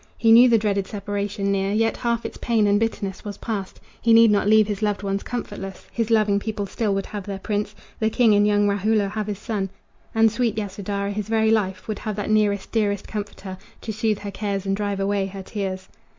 [0.17, 3.79] He knew the dreaded separation near, Yet half its pain and bitterness was passed.
[4.01, 7.37] He need not leave his loved ones comfortless His loving people still would have their
[7.37, 9.69] prince, The king in young Rahula have his son,
[10.15, 14.31] And sweet Yasodhara, his very life, Would have that nearest, dearest comforter To soothe her
[14.31, 15.87] cares and drive away her tears.